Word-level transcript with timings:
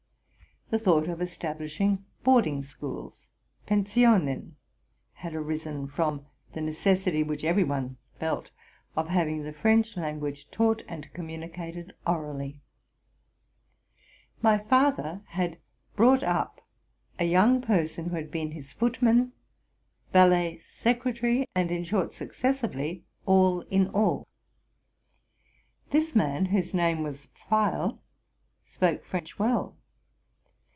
The 0.69 0.79
thought 0.79 1.09
of 1.09 1.21
establishing 1.21 2.05
boarding 2.23 2.61
schools 2.63 3.27
(Pensionen) 3.67 4.55
had 5.11 5.35
arisen 5.35 5.85
from 5.85 6.25
the 6.53 6.61
necessity, 6.61 7.23
which 7.23 7.43
every 7.43 7.65
one 7.65 7.97
felt, 8.17 8.51
of 8.95 9.09
hav 9.09 9.27
ing 9.27 9.43
the 9.43 9.51
French 9.51 9.97
language 9.97 10.49
taught 10.49 10.81
and 10.87 11.11
communicated 11.11 11.93
orally. 12.07 12.61
M 14.41 14.43
y 14.43 14.57
father 14.59 15.23
had 15.31 15.57
brought 15.97 16.23
up 16.23 16.61
a 17.19 17.25
young 17.25 17.59
person, 17.61 18.05
who 18.05 18.15
had 18.15 18.31
been 18.31 18.51
his 18.51 18.71
footman, 18.71 19.33
valet, 20.13 20.57
secretary, 20.59 21.45
and 21.53 21.69
in 21.69 21.83
short 21.83 22.13
successively 22.13 23.03
all 23.25 23.59
in 23.71 23.89
all. 23.89 24.25
This 25.89 26.15
man, 26.15 26.45
whose 26.45 26.73
name 26.73 27.03
was 27.03 27.27
Pfeil, 27.49 27.99
spoke 28.63 29.03
French 29.03 29.37
well. 29.37 29.75